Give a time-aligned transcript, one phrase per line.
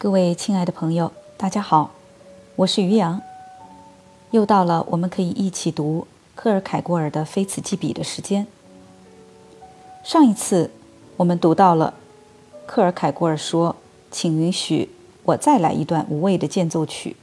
[0.00, 1.90] 各位亲爱的朋友，大家好，
[2.54, 3.20] 我是于洋。
[4.30, 8.46] 又到了我们可以一起读克尔凯郭尔的《非此即彼》的时间。
[10.04, 10.70] 上一次
[11.16, 11.94] 我们读到了
[12.64, 13.74] 克尔凯郭尔说
[14.08, 14.88] ：“请允许
[15.24, 17.16] 我再来一段无谓的间奏曲。”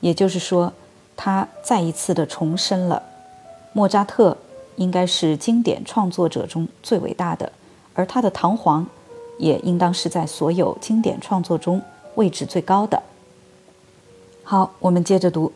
[0.00, 0.72] 也就是说，
[1.18, 3.02] 他再一次的重申了
[3.74, 4.38] 莫扎特
[4.76, 7.52] 应该是经典创作者中最伟大的，
[7.92, 8.86] 而他的堂皇
[9.36, 11.82] 也应当是在所有经典创作中。
[12.16, 13.02] 位置最高的。
[14.42, 15.52] 好，我们接着读。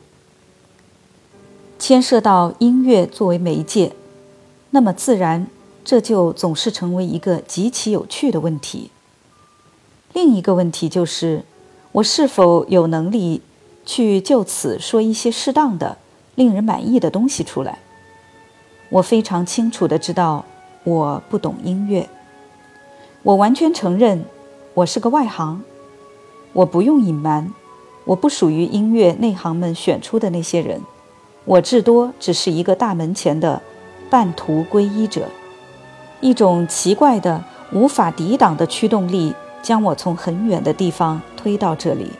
[1.78, 3.92] 牵涉到音乐作为媒介，
[4.70, 5.46] 那么自然
[5.84, 8.90] 这就总是成为一个极其有趣的问题。
[10.12, 11.44] 另一个问题就是，
[11.92, 13.42] 我是否有能力
[13.86, 15.96] 去就此说一些适当的、
[16.34, 17.78] 令人满意的东西出来？
[18.90, 20.44] 我非常清楚的知道，
[20.84, 22.08] 我不懂音乐。
[23.22, 24.24] 我完全承认，
[24.74, 25.62] 我是个外行。
[26.52, 27.52] 我不用隐瞒，
[28.04, 30.80] 我不属于音乐内行们选出的那些人，
[31.44, 33.62] 我至多只是一个大门前的
[34.08, 35.28] 半途皈依者。
[36.20, 42.10] 一种奇怪的、无法抵挡的驱动力将我从很远的地方推到这里，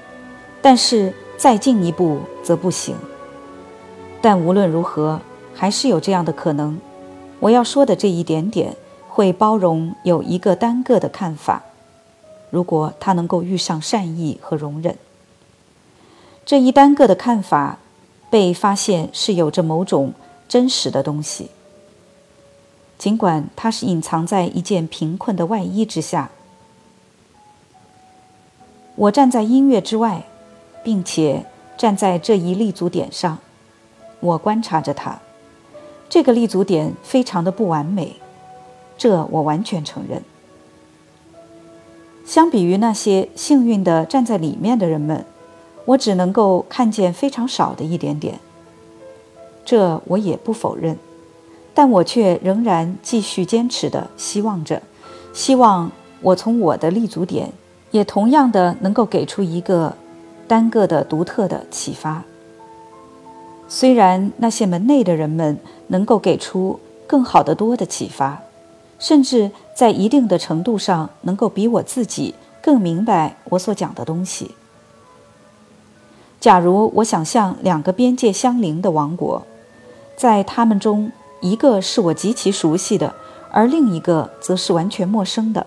[0.63, 2.95] 但是再进一步则不行。
[4.23, 5.21] 但无论如何，
[5.55, 6.79] 还是有这样的可能。
[7.41, 8.77] 我要说的这一点点，
[9.09, 11.63] 会包容有一个单个的看法。
[12.51, 14.99] 如果他能够遇上善意和容忍，
[16.45, 17.79] 这一单个的看法
[18.29, 20.13] 被发现是有着某种
[20.49, 21.51] 真实的东西，
[22.99, 26.31] 尽管它是隐藏在一件贫困的外衣之下。
[28.97, 30.25] 我站在音乐之外，
[30.83, 31.47] 并且
[31.79, 33.39] 站在这一立足点上，
[34.19, 35.21] 我观察着它。
[36.09, 38.17] 这个立足点非常的不完美，
[38.99, 40.23] 这我完全承认。
[42.31, 45.27] 相比于那些幸运地站在里面的人们，
[45.85, 48.39] 我只能够看见非常少的一点点。
[49.65, 50.97] 这我也不否认，
[51.75, 54.81] 但我却仍然继续坚持地希望着，
[55.33, 57.51] 希望我从我的立足点
[57.91, 59.93] 也同样的能够给出一个
[60.47, 62.23] 单个的独特的启发。
[63.67, 65.59] 虽然那些门内的人们
[65.89, 68.41] 能够给出更好的多的启发。
[69.01, 74.55] 甚至在一定的程度上，能够比我自己更明白我所讲的东西。
[76.39, 79.43] 假如我想象两个边界相邻的王国，
[80.17, 83.15] 在他们中一个是我极其熟悉的，
[83.51, 85.67] 而另一个则是完全陌生的，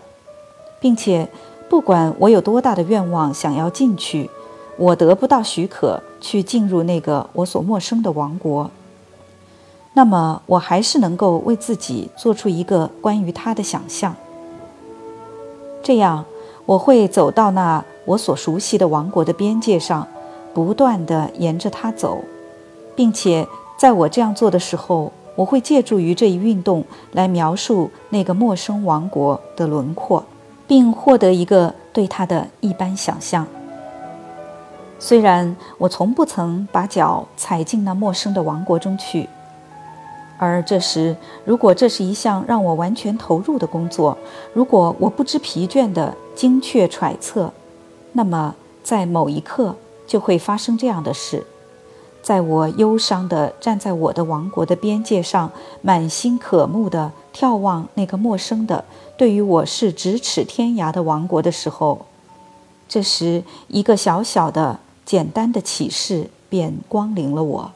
[0.79, 1.27] 并且
[1.69, 4.29] 不管我有多大的愿望想要进去，
[4.77, 8.69] 我得不到许可去进入那个我所陌生的王国。
[9.96, 14.16] 那么，我还是能够为自己做出一个关于他的想象。
[15.84, 16.26] 这样，
[16.66, 20.08] 我会走到那我所熟悉的王国的边界上，
[20.52, 22.18] 不断地沿着它走，
[22.96, 30.24] 并且在我这样做的时候，我会借助于这一运动来描述那个陌生王国的轮廓，
[30.66, 33.46] 并获得一个对它的一般想象。
[34.98, 39.30] 虽然我从不曾把脚踩进那陌生的王国中去。
[40.38, 44.17] 而这时，如果这是一项让我完全投入的工作，
[44.51, 47.53] 如果我不知疲倦地精确揣测，
[48.11, 51.45] 那么在某一刻就会发生这样的事：
[52.21, 55.49] 在我忧伤地站在我的王国的边界上，
[55.81, 58.83] 满心渴慕地眺望那个陌生的、
[59.15, 62.05] 对于我是咫尺天涯的王国的时候，
[62.89, 67.71] 这时一个小小的、简单的启示便光临了我。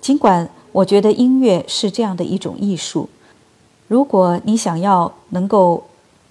[0.00, 0.48] 尽管。
[0.78, 3.08] 我觉得音乐是这样的一种艺术。
[3.88, 5.82] 如果你想要能够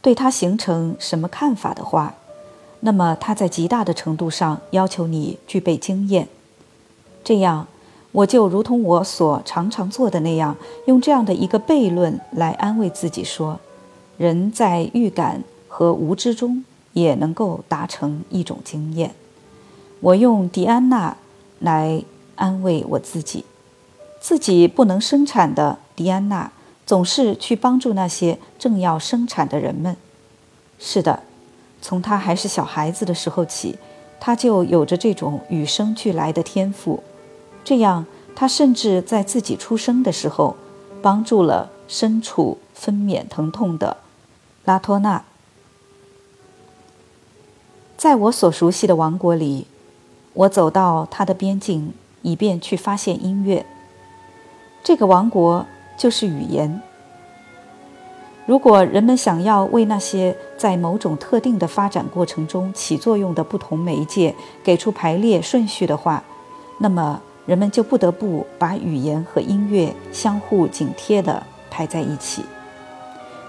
[0.01, 2.13] 对它形成什么看法的话，
[2.79, 6.29] 那么它在极大的程度上要求你具备经验。
[7.25, 7.67] 这样，
[8.13, 13.59] 我就如同我所常常做的那样，用这样的一个悖论来安慰自己说：
[14.17, 19.13] 人在预感和无知中也能够达成一种经验。
[19.99, 21.17] 我用迪安娜
[21.59, 22.01] 来
[22.37, 23.43] 安慰我自己。
[24.19, 26.51] 自己不能生产的迪安娜，
[26.85, 29.95] 总是去帮助那些正要生产的人们。
[30.79, 31.21] 是的，
[31.81, 33.77] 从她还是小孩子的时候起，
[34.19, 37.03] 她就有着这种与生俱来的天赋。
[37.63, 38.05] 这样，
[38.35, 40.55] 她甚至在自己出生的时候，
[41.01, 43.97] 帮助了身处分娩疼痛的
[44.65, 45.23] 拉托纳。
[47.95, 49.65] 在我所熟悉的王国里，
[50.33, 53.65] 我走到他的边境，以便去发现音乐。
[54.87, 55.65] 这个王国
[55.97, 56.81] 就是语言。
[58.45, 66.23] 如果人们想要为那些在某种特定的发展过程中起作用的不同媒介给出排列顺序的话，
[66.77, 72.45] 那么人们就不得不把语言和音乐相互紧贴地排在一起。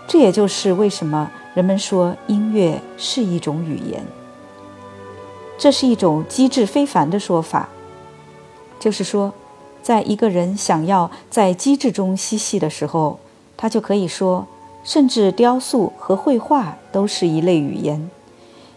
[0.08, 4.04] 这也就是为什么人们说音乐是一种语言。
[5.56, 7.68] 这是一种机智非凡的说法，
[8.80, 9.32] 就是说，
[9.82, 13.18] 在一个人想要在机智中嬉戏的时候，
[13.56, 14.46] 他就可以说。
[14.84, 18.10] 甚至雕塑和绘画都是一类语言，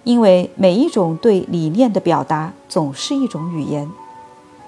[0.04, 3.90] 因为每一种对理念的表达总是一种语言。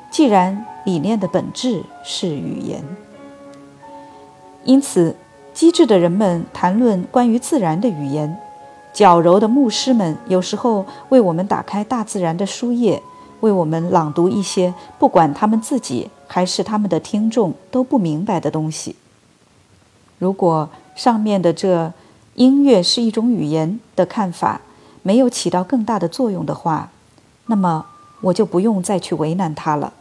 [0.09, 2.81] 既然理念的本质是语言，
[4.63, 5.18] 因此
[5.53, 8.38] 机智的人们谈论关于自然的语言，
[8.94, 13.01] 矫揉的牧师们有时候为我们打开大自然的书页，
[13.41, 18.95] 为我们朗读一些不管他们自己还是他们的听众都不明白的东西。
[20.18, 21.94] 如果上面的这
[22.33, 24.59] 音乐是一种语言的看法
[25.03, 26.89] 没有起到更大的作用的话，
[27.45, 27.85] 那么
[28.21, 29.94] 我就不用再去为难他了，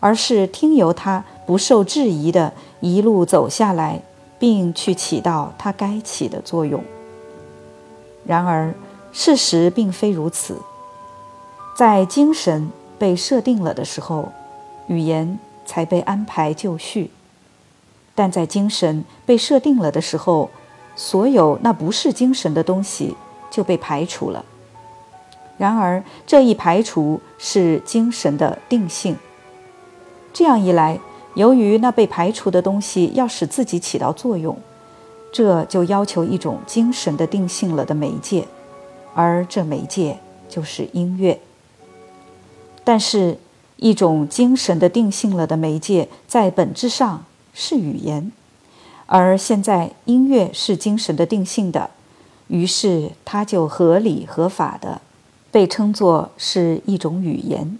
[0.00, 4.02] 而是听由他不受质疑的一路走下来，
[4.38, 6.84] 并去起到他该起的作用。
[8.26, 8.74] 然而，
[9.12, 10.58] 事实并非如此，
[11.74, 14.30] 在精神被设定了的时候，
[14.88, 17.10] 语言才被安排就绪。
[18.14, 20.50] 但在精神被设定了的时候，
[20.94, 23.16] 所有那不是精神的东西
[23.50, 24.44] 就被排除了。
[25.58, 29.16] 然而，这一排除是精神的定性。
[30.32, 30.98] 这样一来，
[31.34, 34.56] 由于那被排除的东西要使自己起到作用，
[35.32, 38.46] 这就要求一种精神的定性了的媒介，
[39.14, 40.18] 而这媒介
[40.48, 41.40] 就是音乐。
[42.82, 43.38] 但是，
[43.76, 47.24] 一种精神的定性了的媒介在本质上。
[47.56, 48.32] 是语言，
[49.06, 51.90] 而现在音乐是精神的定性的，
[52.48, 55.00] 于是它就合理合法的
[55.52, 57.78] 被称作是一种语言。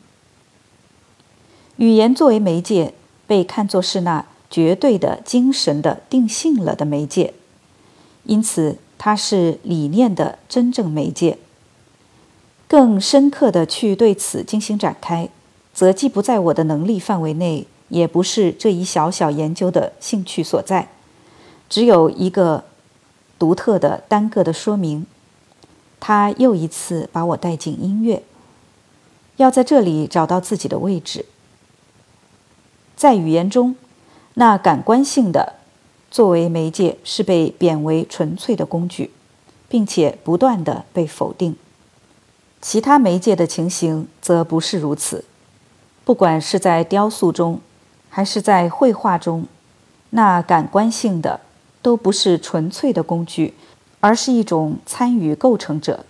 [1.78, 2.94] 语言作为媒介，
[3.26, 7.34] 被看作是那绝对的精神的定性了的媒介，
[8.22, 11.38] 因此它是理念的真正媒介。
[12.68, 15.28] 更深刻的去对此进行展开，
[15.74, 17.66] 则既不在我的能力范围内。
[17.90, 20.88] 也不是这一小小研究的兴趣所在，
[21.68, 22.64] 只有一个
[23.38, 25.06] 独特的单个的说明。
[26.00, 28.22] 他又一次把我带进音乐，
[29.36, 31.26] 要在这里找到自己的位置。
[32.96, 33.76] 在语言中，
[34.32, 35.56] 那感官性的
[36.10, 39.10] 作为媒介是被贬为纯粹的工具，
[39.68, 41.54] 并且不断的被否定。
[42.60, 45.24] 其他媒介的情形则不是如此，
[46.04, 47.60] 不管是在雕塑中。
[48.16, 49.44] 还是在绘画中，
[50.10, 51.40] 那感官性的
[51.82, 53.54] 都不是纯粹的工具，
[53.98, 56.04] 而是一种参与构成者。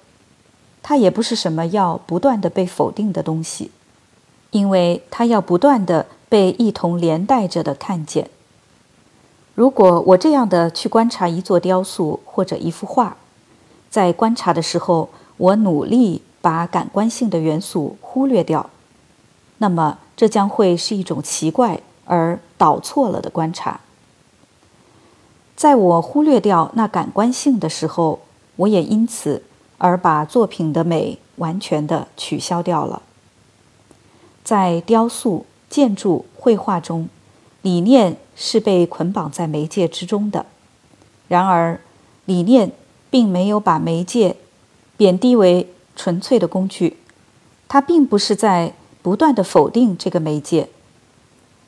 [0.83, 3.71] 它也不是什么要不断的被否定的东西，
[4.51, 8.29] 因为它要不断的被一同连带着的看见。
[9.55, 13.17] 如果我这样的去观察一座雕塑或者一幅画，
[13.89, 15.09] 在观察的时候，
[15.39, 18.69] 我努力把感官性的元素忽略掉，
[19.59, 21.81] 那么这将会是一种奇怪。
[22.07, 23.81] 而导错了的观察，
[25.57, 28.21] 在我忽略掉那感官性的时候，
[28.57, 29.43] 我也因此
[29.79, 33.01] 而把作品的美完全的取消掉了。
[34.45, 37.09] 在雕塑、建筑、绘画中，
[37.63, 40.45] 理念是被捆绑在媒介之中的。
[41.29, 41.81] 然而，
[42.27, 42.71] 理念
[43.09, 44.37] 并没有把媒介
[44.99, 46.99] 贬低为纯粹的工具，
[47.67, 50.71] 它并不是在不断的否定这个媒介。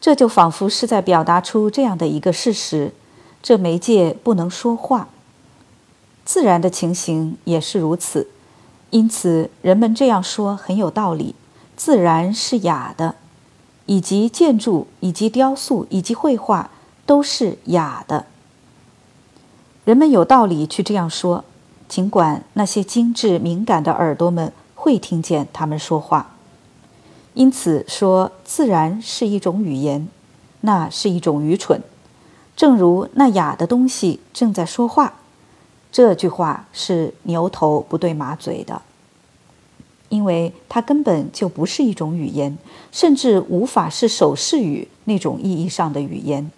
[0.00, 2.94] 这就仿佛是在表达出这样的一个事实：
[3.42, 5.08] 这媒介不能说话。
[6.24, 8.28] 自然的情形也是如此，
[8.88, 11.34] 因此人们这样说很有道理。
[11.76, 13.16] 自然是哑的，
[13.84, 16.70] 以及建筑、以及雕塑、以及绘画
[17.04, 18.24] 都是哑的。
[19.84, 21.44] 人们有道理去这样说，
[21.86, 26.35] 尽管那些精致敏感的耳朵们会听见他们说话。
[27.36, 30.08] 因此说，自然是一种语言，
[30.62, 31.82] 那是一种愚蠢。
[32.56, 35.20] 正如那哑的东西正在说话，
[35.92, 38.80] 这句话是牛头不对马嘴的，
[40.08, 42.56] 因为它根本就不是一种语言，
[42.90, 46.50] 甚至无法是手势语那种意义上的语言。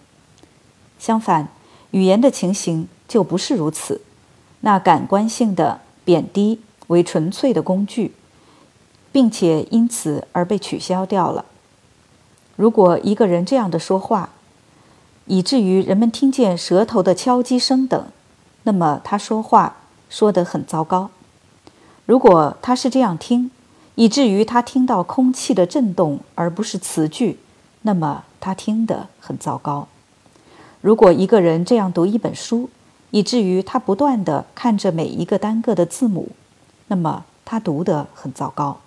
[0.97, 1.49] 相反，
[1.91, 3.99] 语言的情形就不是如此。
[4.61, 8.13] 那感官性的贬低为纯粹的工具。
[9.11, 11.45] 并且因此而被取消掉了。
[12.55, 14.29] 如果一个人这样的说话，
[15.25, 18.07] 以至于人们听见舌头的敲击声等，
[18.63, 19.77] 那么他说话
[20.09, 21.09] 说得很糟糕。
[22.05, 23.51] 如果他是这样听，
[23.95, 27.39] 以至于他听到空气的震动而不是词句，
[27.83, 29.87] 那么他听得很糟糕。
[30.81, 32.69] 如果一个人这样读一本书，
[33.11, 36.29] 以至于他不断地看着每一个单个的字母，
[36.87, 38.79] 那么他读得很糟糕。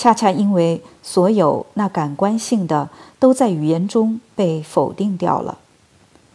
[0.00, 2.88] 恰恰因为所有那感官性的
[3.18, 5.58] 都在语言中被否定掉了，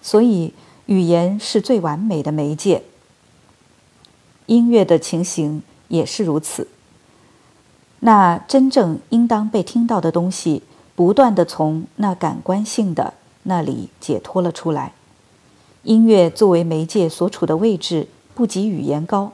[0.04, 0.54] 所以
[0.86, 2.84] 语言是最完美的媒介。
[4.46, 6.68] 音乐的情形也是如此。
[8.02, 10.62] 那真正应当被听到的东西，
[10.96, 14.94] 不断地从那感官性的那里解脱了出来。
[15.82, 19.32] 音乐作为媒介所处的位置不及语言高，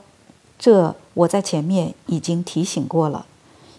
[0.58, 3.26] 这我在前面已经提醒过了。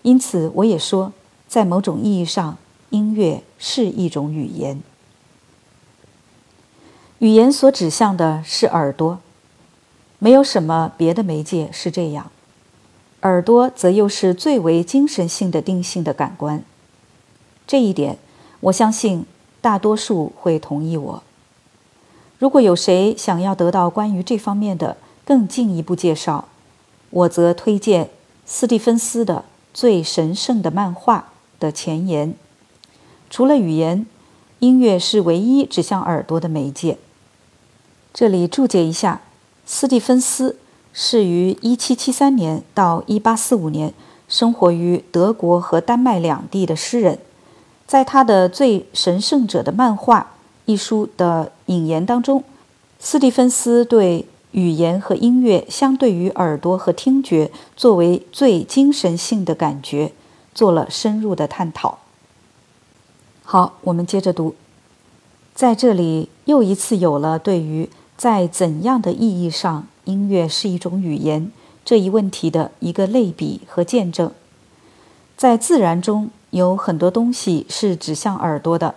[0.04, 1.12] 因此，我也说，
[1.48, 2.58] 在某种意义上，
[2.92, 4.82] 音乐是一种语言。
[7.20, 9.20] 语言所指向的是耳朵，
[10.20, 12.30] 没有什么别的媒介是这样。
[13.22, 16.62] 耳朵则又是最为精神性的定性的感官，
[17.66, 18.18] 这一点
[18.60, 19.26] 我相信
[19.62, 21.24] 大多数会同意我。
[22.40, 26.50] 如果有谁想要得到关于这方面的更进一步介绍，
[27.10, 28.10] 我则推荐
[28.46, 29.36] 斯蒂芬斯的
[29.74, 32.36] 《最神圣的漫画》的前言。
[33.30, 34.06] 除了语言，
[34.60, 36.98] 音乐是唯一指向耳朵的媒介。
[38.14, 39.22] 这里注解一下，
[39.66, 40.58] 斯蒂芬斯。
[40.96, 43.96] 是于1773年到1845年
[44.28, 47.18] 生活于德国和丹麦两地的诗人，
[47.88, 50.20] 在他的《最神圣者的漫画》
[50.66, 52.44] 一书的引言当中，
[53.00, 60.14] 斯蒂芬斯对语言和音乐相对于耳朵和听觉作为最精神性的感觉
[60.56, 62.00] 做了深入的探讨。
[63.44, 64.56] 好，我们接着读，
[65.54, 69.86] 在这里又一次有了对于在怎样的意义上。
[70.06, 71.50] 音乐是一种语言
[71.86, 74.30] 这一问题的一个类比和见证。
[75.38, 78.96] 在自然中有很多东西是指向耳朵的，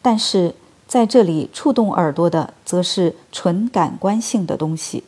[0.00, 0.54] 但是
[0.88, 5.04] 在这里触动耳朵的则是纯感官性的东西。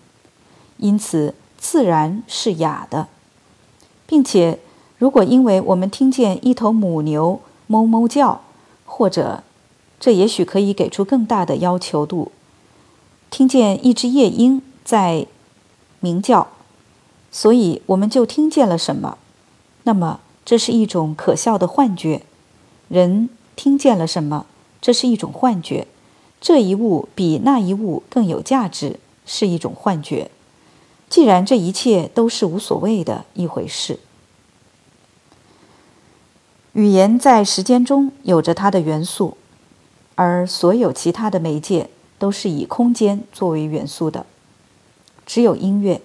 [0.76, 3.08] 因此，自然是哑的，
[4.06, 4.60] 并且，
[4.98, 8.42] 如果因为我们听见一头母牛哞哞叫，
[8.84, 9.42] 或者，
[9.98, 12.30] 这也许可以给出更大的要求度，
[13.30, 14.62] 听见一只夜莺。
[14.82, 15.26] 在
[16.00, 16.48] 鸣叫，
[17.30, 19.18] 所以我们就听见了什么？
[19.84, 22.22] 那么这是一种可笑的幻觉。
[22.88, 24.46] 人听见了什么？
[24.80, 25.86] 这是一种幻觉。
[26.40, 30.30] 这一物比那一物更有价值，是一种幻觉。
[31.08, 33.98] 既然这一切都是无所谓的一回事，
[36.72, 39.36] 语言在时间中有着它的元素，
[40.14, 44.24] 而所有其他的媒介都是以空间作为元素的。
[45.26, 46.00] 只有音乐，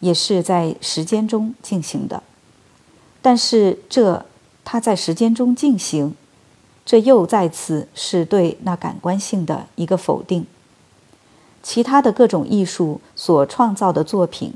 [0.00, 2.22] 也是在时间中进行的，
[3.20, 4.24] 但是这
[4.64, 6.14] 它在时间中进行，
[6.86, 10.46] 这又再次是对那感官性的一个否定。
[11.62, 14.54] 其他的各种艺术所创造的作品，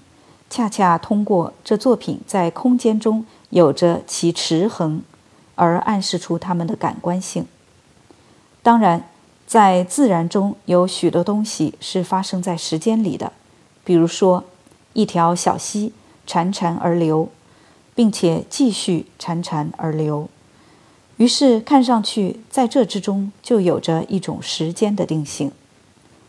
[0.49, 5.03] 恰恰通过这作品在空间中有着其持恒，
[5.57, 7.47] 而暗示出他们的感官性。
[8.63, 9.09] 当然，
[9.45, 13.33] 在自然中有许多东西是发生在时间里的。
[13.83, 14.45] 比如说，
[14.93, 15.93] 一条小溪
[16.29, 17.29] 潺潺而流，
[17.97, 20.29] 并且继续潺潺而流，
[21.21, 25.53] 于是看上去在这之中就有着一种时间的定性。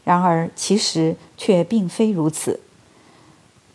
[0.04, 2.60] 然而，其实却并非如此。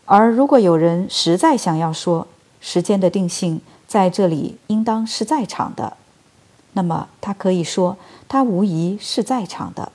[0.05, 2.29] 而如果有人实在想要说
[2.61, 5.97] 时间的定性在这里应当是在场的，
[6.75, 7.97] 那么他可以说
[8.29, 9.91] 它无疑是在场的。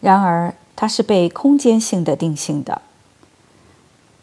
[0.00, 2.80] 然而，它是被空间性的定性的。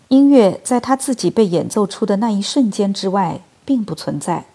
[0.07, 4.45] 音乐在他自己被演奏出的那一瞬间之外并不存在，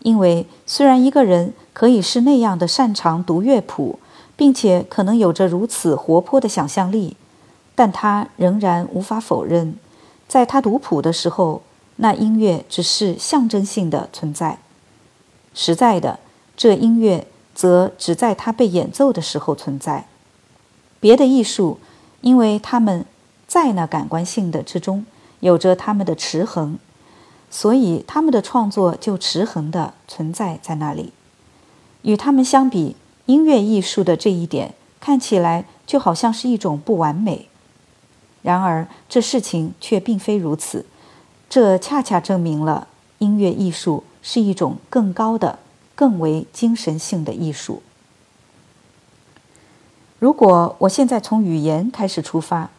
[0.00, 3.98] 因为虽然一个人可以是那样的擅长读乐谱，
[4.36, 7.16] 并且可能有着如此活泼的想象力，
[7.74, 9.74] 但他仍然无法否认，
[10.26, 11.62] 在他读谱的时候，
[11.96, 14.58] 那音乐只是象征性的存在。
[15.54, 16.18] 实在的，
[16.56, 20.06] 这音乐则只在他被演奏的时候存在。
[20.98, 21.78] 别的艺术，
[22.20, 23.04] 因为他们。
[23.50, 25.04] 在那感官性的之中，
[25.40, 26.78] 有着他们的持衡，
[27.50, 31.12] 所以他们的创作就持恒的存在在那里。
[32.02, 37.48] 与他们相比，音乐艺术的这一点看起来就好像是一种不完美。
[38.42, 40.86] 然而，这事情却并非如此。
[41.50, 42.86] 这恰恰证明了
[43.18, 45.58] 音乐艺术是一种更高的、
[45.94, 47.82] 更为精神性的艺术。
[50.18, 52.70] 如果我现在从语言开始出发，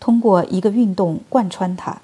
[0.00, 2.02] 通过一个运动贯穿它，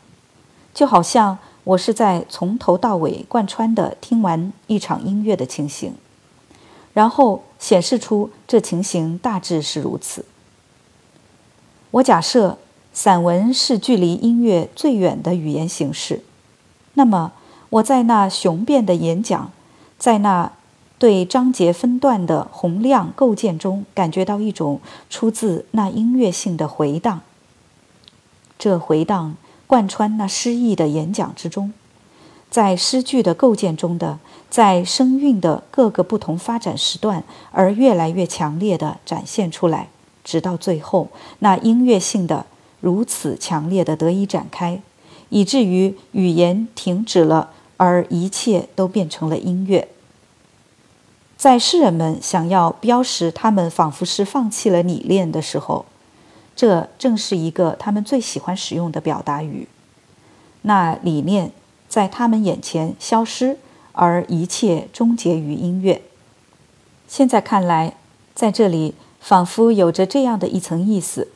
[0.73, 5.95] 就好像我是在从头到尾贯穿的听完一场音乐的情形，
[6.92, 10.25] 然后显示出这情形大致是如此。
[11.92, 12.59] 我假设
[12.92, 16.23] 散文是距离音乐最远的语言形式，
[16.95, 17.33] 那么
[17.71, 19.52] 我在那雄辩的演讲，
[19.99, 20.52] 在那
[20.99, 27.21] 对章节分段的洪亮构建中，感觉到一种出自那音乐性的回荡。
[28.59, 29.37] 这回荡
[29.73, 31.73] 贯穿那诗意的演讲之中，
[32.50, 34.19] 在诗句的构建中的，
[34.50, 39.88] 在声韵的各个不同发展时段，而越来越强烈地展现出来。
[40.23, 42.45] 直到最后，那音乐性的
[42.83, 44.83] 如此强烈的得以展开，
[45.31, 47.49] 以至于语言停止了，
[47.79, 49.88] 而一切都变成了音乐。
[51.38, 55.87] 在诗人们想要标识他们仿佛是放弃了拟练的时候，
[56.54, 59.68] 这正是一个他们最喜欢使用的表达语。
[60.62, 61.52] 那理念
[61.88, 63.59] 在他们眼前消失，
[63.92, 66.02] 而一切终结于音乐。
[67.09, 67.94] 现在看来，
[68.35, 68.94] 在这里。
[69.23, 71.28] 仿佛有着这样的一层意思：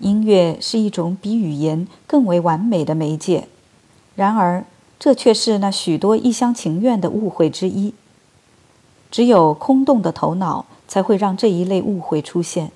[0.00, 3.46] 音乐是一种比语言更为完美的媒介。
[4.16, 4.64] 然而，
[4.98, 7.94] 这却是那许多一厢情愿的误会之一。
[9.12, 12.72] 只有空洞的头脑才会让这一类误会出现。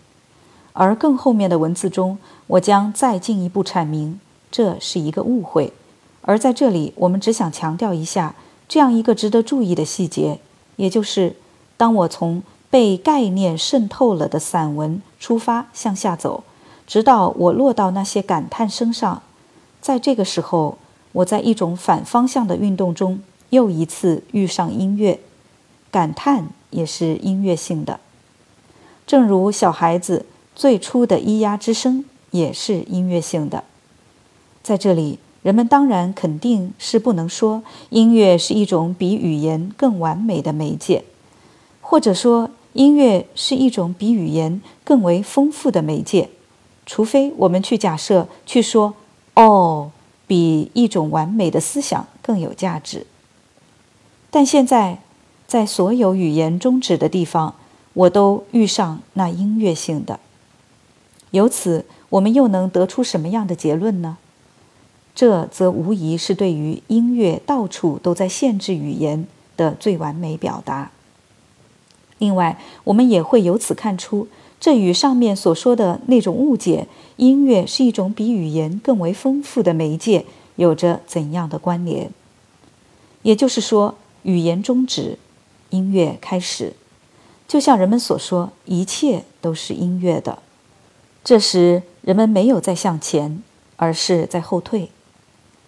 [0.79, 4.21] 而更后面的文字中，我将再进一步阐明，
[4.51, 5.73] 这是一个误会。
[6.23, 8.35] 而在这里，我们只想强调一下
[8.69, 10.39] 这样一个值得注意的细节，
[10.77, 11.37] 也就是
[11.77, 12.43] 当我从。
[12.71, 16.45] 被概念渗透了的散文出发向下走，
[16.87, 19.23] 直到我落到那些感叹声上。
[19.81, 20.77] 在这个时候，
[21.13, 25.19] 我在一种反方向的运动中又一次遇上音乐。
[25.91, 28.01] 感叹也是音乐性的，
[29.07, 30.27] 正如小孩子
[30.59, 33.63] 最初的咿呀之声也是音乐性的。
[34.65, 41.05] 在这里，人们当然肯定是不能说音乐是一种比语言更完美的媒介，
[41.81, 42.51] 或者说。
[42.75, 46.29] 音乐是一种比语言更为丰富的媒介，
[46.87, 48.95] 除非我们去假设、去说，
[49.35, 49.91] 哦，
[50.29, 53.05] 比一种完美的思想更有价值。
[54.31, 55.01] 但现在，
[55.49, 57.55] 在所有语言终止的地方，
[57.95, 60.21] 我都遇上那音乐性的。
[61.31, 64.17] 由此，我们又能得出什么样的结论呢？
[65.15, 70.93] 这则无疑是对于音乐到处都在限制语言的最完美表达。
[72.19, 74.29] 另外，我们也会由此看出，
[74.61, 76.87] 这与上面所说的那种误解——
[77.17, 80.25] 音乐是一种比语言更为丰富的媒介——
[80.57, 82.11] 有着怎样的关联。
[83.23, 85.19] 也就是说，语言终止，
[85.71, 86.75] 音乐开始，
[87.47, 90.39] 就像人们所说，一切都是音乐的。
[91.29, 93.43] 这时，人们没有在向前，
[93.77, 94.89] 而是在后退。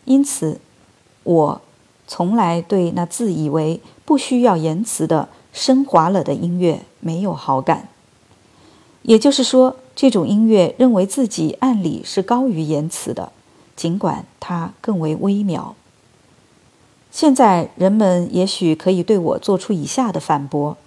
[0.07, 0.59] 因此，
[1.23, 1.61] 我
[2.07, 5.29] 从来对那自以为不需要言辞的。
[5.53, 7.91] 升华了的音乐没有好感，
[9.03, 13.31] 也就是说，这种音乐认为自己按理是高于言辞的，
[13.77, 15.77] 尽管它更为微妙。
[17.11, 20.79] 现在人们也许可以对我做出以下的反驳：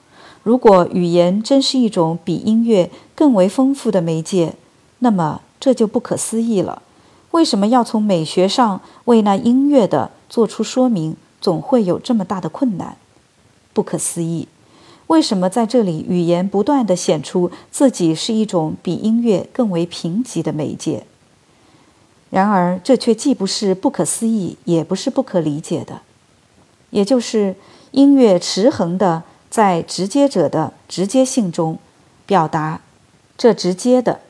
[0.42, 4.56] 如果语言真是一种比音乐更为丰富的媒介，
[5.04, 6.82] 那么这就不可思议了。
[7.32, 12.96] 为什么要从美学上为那音乐的做出说明，总会有这么大的困难？
[13.74, 14.48] 不可思议，
[15.08, 21.06] 为什么在这里语言不断地显出自己是一种比音乐更为贫瘠的媒介？
[22.30, 26.02] 然而，这却既不是不可思议，也不是不可理解的。
[26.92, 27.56] 也就是
[27.92, 31.78] 音乐持恒地在直接者的直接性中
[32.26, 32.80] 表达
[33.36, 34.22] 这直接的，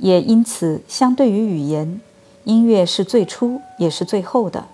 [0.00, 2.00] 也因此相对于语言，
[2.44, 4.66] 音乐是最初也是最后的。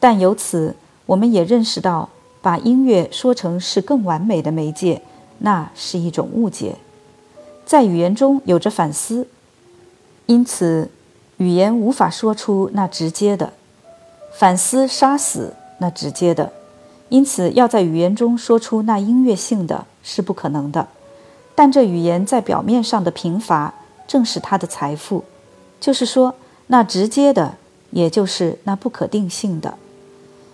[0.00, 0.74] 但由此，
[1.06, 2.08] 我们也认识到。
[2.44, 5.00] 把音乐说成是更完美的媒介，
[5.38, 6.76] 那是一种误解。
[7.64, 9.26] 在语言中有着反思，
[10.26, 10.90] 因此
[11.38, 13.54] 语言无法说出那直接的
[14.38, 16.52] 反思杀死那直接的，
[17.08, 20.86] 因此要在语言中说出那音乐性的是不可能的。
[21.54, 23.72] 但这语言在表面上的贫乏，
[24.06, 25.24] 正是它的财富，
[25.80, 26.34] 就是说
[26.68, 27.56] 那直接的，
[27.90, 29.74] 也就是那不可定性的。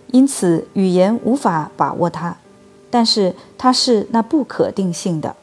[0.07, 2.37] 因此，语言无法把握它，
[2.89, 5.35] 但是它是那不可定性的。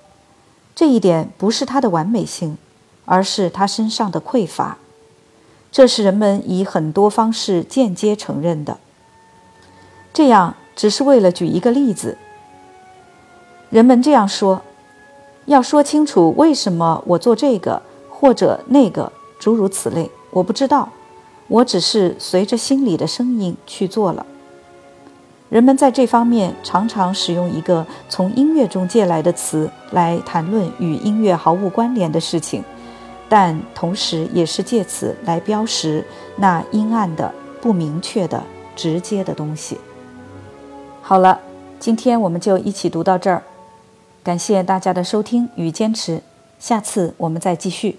[0.74, 2.58] 这一点不是它的完美性，
[3.04, 4.78] 而是它身上的匮乏。
[5.72, 8.78] 这是人们以很多方式间接承认的。
[10.12, 12.16] 这样只是为了举一个例子。
[13.70, 14.62] 人们这样说：
[15.46, 17.82] 要说清楚为什么我做这个
[18.20, 20.88] 或者那个，诸如此类，我不知道，
[21.46, 24.26] 我只是随着心里的声音去做了。
[25.48, 32.64] 人们在这方面常常使用一个从音乐中借来的词来谈论与音乐毫无关联的事情，
[33.28, 36.04] 但同时也是借此来标识
[36.36, 38.42] 那阴暗的、不明确的、
[38.74, 39.78] 直接的东西。
[41.00, 41.40] 好了，
[41.78, 43.44] 今天我们就一起读到这儿，
[44.24, 46.20] 感谢大家的收听与坚持，
[46.58, 47.96] 下次我们再继续。